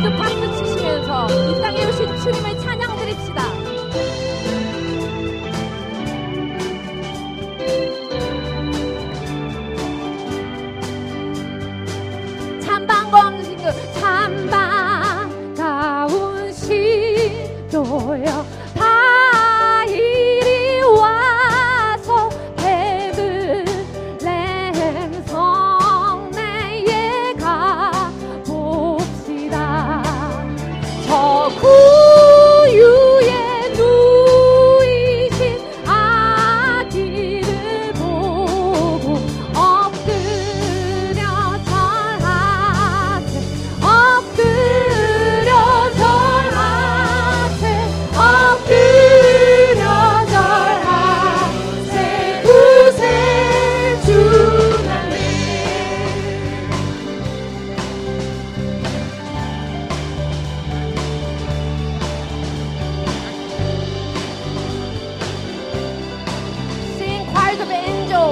[0.00, 2.59] 모두 박수 치시면서 이 땅에 오신 주님의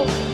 [0.00, 0.27] Oh.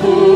[0.00, 0.35] Jesus.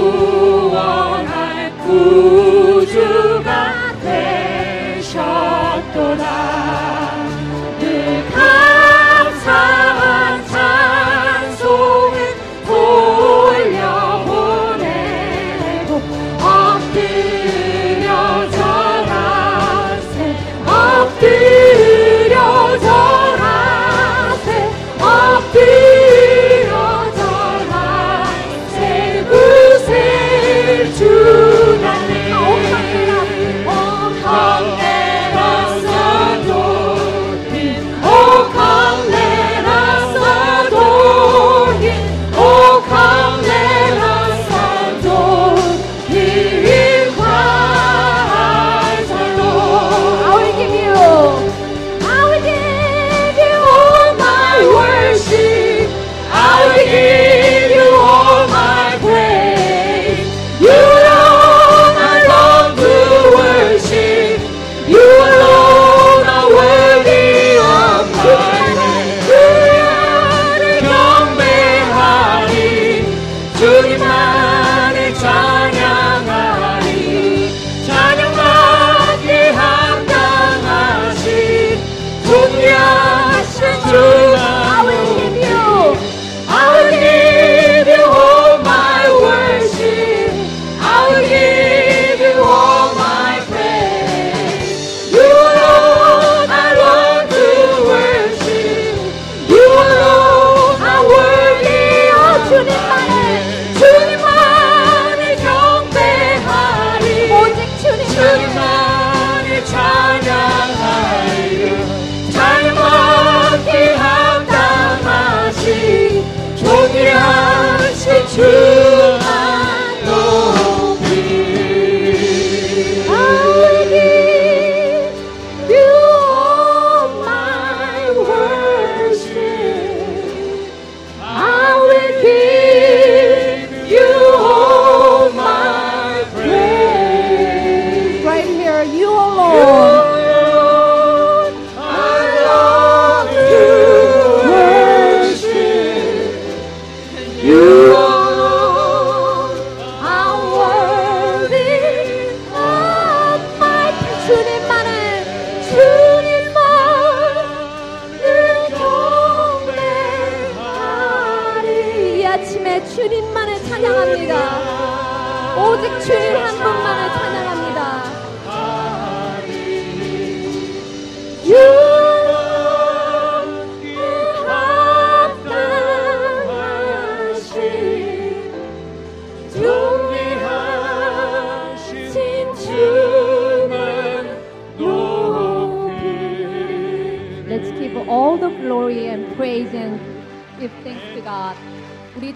[138.94, 139.89] you alone.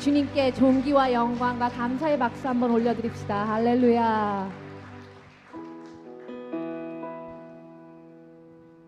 [0.03, 3.45] 주님께 존귀와 영광과 감사의 박수 한번 올려드립시다.
[3.47, 4.51] 할렐루야.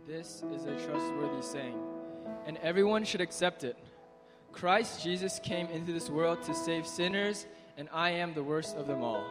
[0.06, 1.77] This is a trustworthy saying,
[2.45, 3.77] and everyone should accept it.
[4.51, 7.47] Christ Jesus came into this world to save sinners,
[7.77, 9.23] and I am the worst of them all.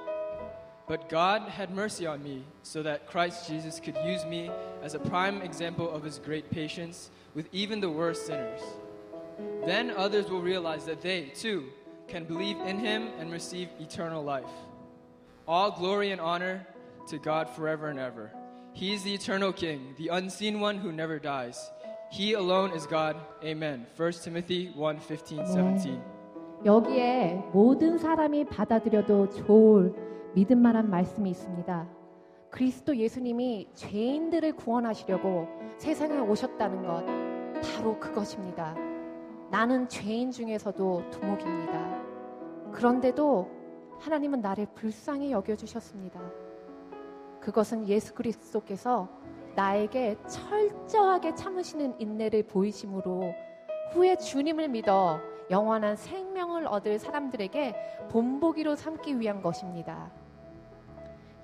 [0.89, 4.51] But God had mercy on me, so that Christ Jesus could use me
[4.83, 8.61] as a prime example of his great patience with even the worst sinners.
[9.67, 11.65] Then others will realize that they, too,
[12.09, 14.51] can believe in him and receive eternal life.
[15.47, 16.67] All glory and honor
[17.09, 18.31] to God forever and ever.
[18.73, 21.71] He is the eternal King, the unseen one who never dies.
[22.11, 23.17] He alone is God.
[23.45, 23.87] Amen.
[23.97, 26.01] 1 Timothy 1 15, 17.
[26.65, 29.95] 여기에 모든 사람이 받아들여도 좋을
[30.35, 31.89] 믿음만한 말씀이 있습니다.
[32.51, 35.49] 그리스도 예수님이 죄인들을 구원하시려고
[35.79, 37.05] 세상에 오셨다는 것
[37.63, 38.75] 바로 그것입니다.
[39.50, 42.02] 나는 죄인 중에서도 두목입니다.
[42.72, 43.50] 그런데도
[44.00, 46.20] 하나님은 나를 불쌍히 여겨주셨습니다.
[47.40, 49.08] 그것은 예수 그리스도께서
[49.56, 53.34] 나에게 철저하게 참으시는 인내를 보이심으로
[53.94, 55.20] 후에 주님을 믿어
[55.50, 60.12] 영원한 생명을 얻을 사람들에게 본보기로 삼기 위한 것입니다.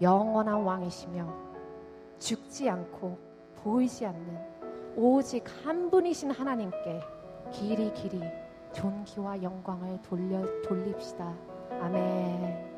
[0.02, 1.32] 영원한 왕이시며
[2.18, 3.18] 죽지 않고
[3.64, 4.40] 보이지 않는
[4.98, 7.00] 오직 한 분이신 하나님께
[7.52, 8.22] 길이 길이
[8.74, 11.36] 존귀와 영광을 돌려 돌립시다.
[11.82, 12.71] 아멘.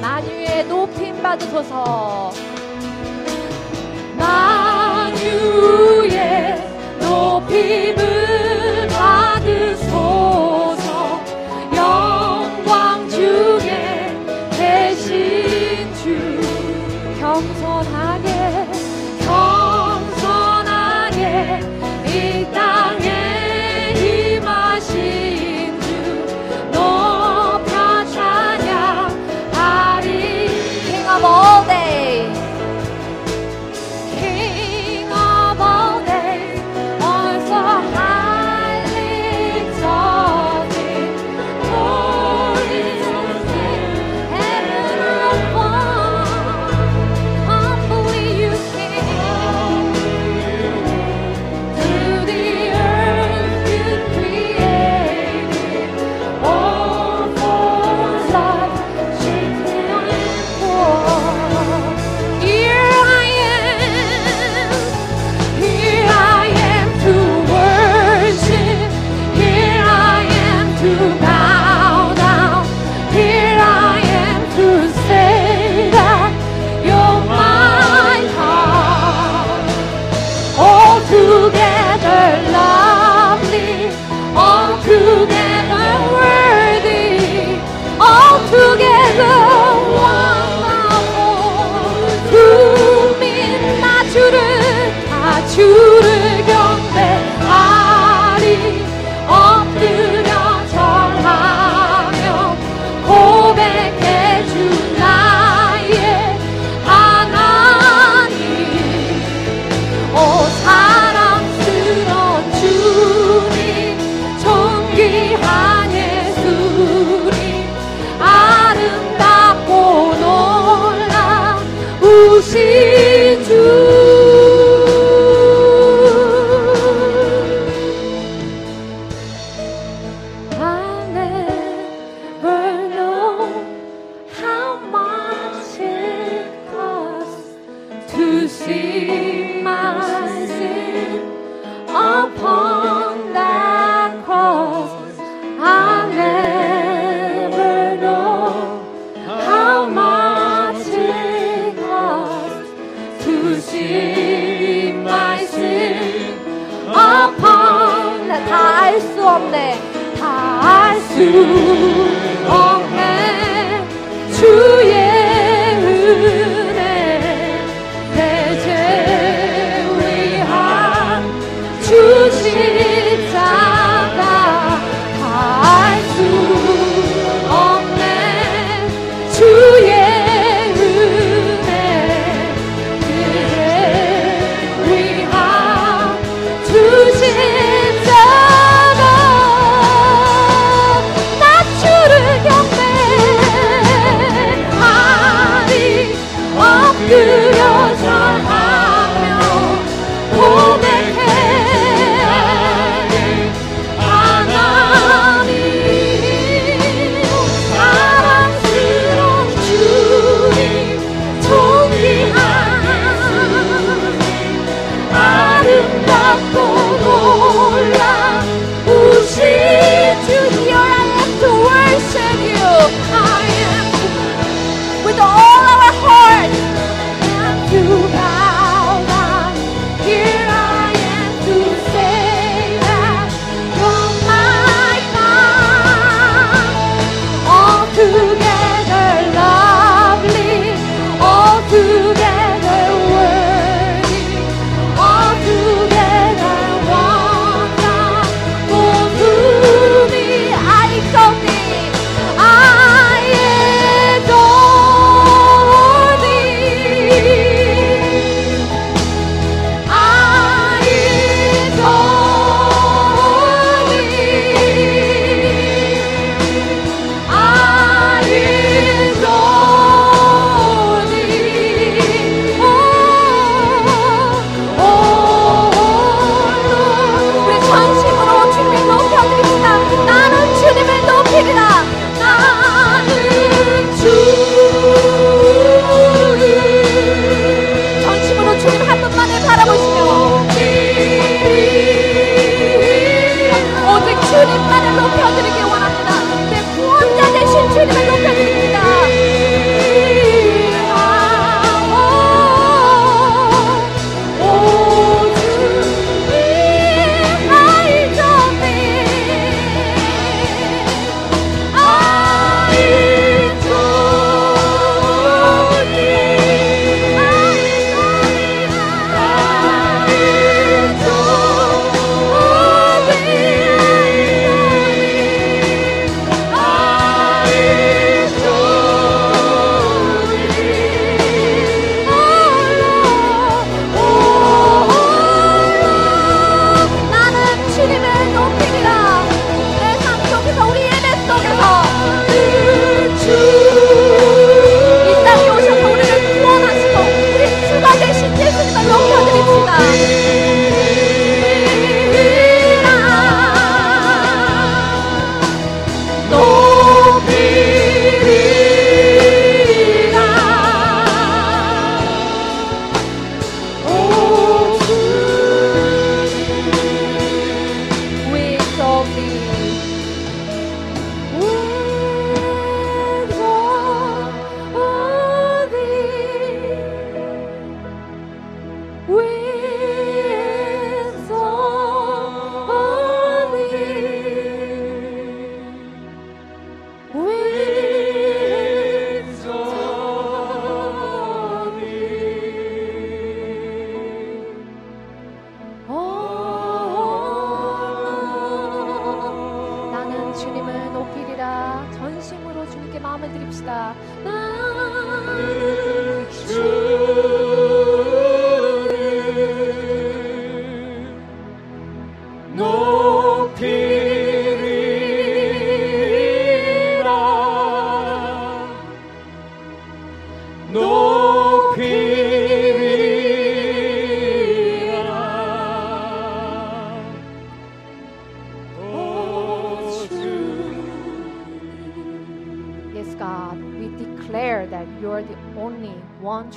[0.00, 2.47] 만유의 높임 받으소서
[95.58, 95.87] choose.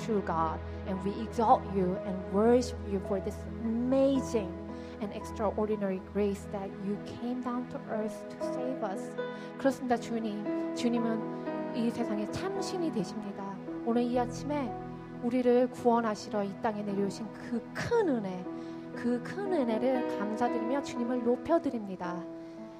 [0.06, 4.52] True God, and we exalt you and worship you for this amazing
[5.02, 9.16] and extraordinary grace that you came down to earth to save us.
[9.58, 10.76] 그렇습니다, 주님.
[10.76, 13.44] 주님은 이 세상의 참신이 되십니다.
[13.86, 14.72] 오늘 이 아침에
[15.24, 18.44] 우리를 구원하시러 이 땅에 내려오신 그 큰 은혜,
[18.96, 22.24] 그 큰 은혜를 감사드리며 주님을 높여드립니다.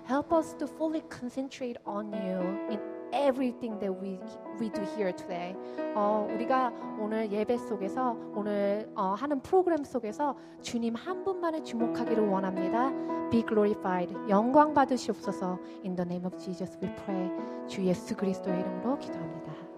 [0.10, 2.80] Help us to fully concentrate on you in
[3.14, 4.20] everything that we
[4.60, 5.56] we do here today.
[5.96, 12.92] 어, 우리가 오늘 예배 속에서 오늘 어, 하는 프로그램 속에서 주님 한 분만에 주목하기를 원합니다.
[13.30, 14.14] Be glorified.
[14.30, 15.60] 영광 받으시옵소서.
[15.86, 17.30] In the name of Jesus we pray.
[17.68, 19.62] 주 예수 그리스도의 이름으로 기도합니다.